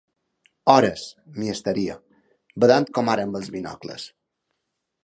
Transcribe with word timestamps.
Hores, 0.75 1.03
m'hi 1.35 1.51
estaria, 1.57 1.99
badant 2.65 2.91
com 2.99 3.13
ara 3.17 3.31
amb 3.31 3.43
els 3.43 3.53
binocles. 3.59 4.09